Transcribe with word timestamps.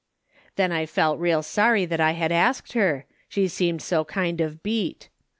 "Then 0.55 0.71
I 0.71 0.87
felt 0.87 1.19
real 1.19 1.43
sorry 1.43 1.85
that 1.85 1.99
I 2.01 2.13
had 2.13 2.31
asked 2.31 2.73
her, 2.73 3.05
she 3.29 3.47
seemed 3.47 3.83
so 3.83 4.03
kind 4.03 4.41
of 4.41 4.63
beat. 4.63 5.09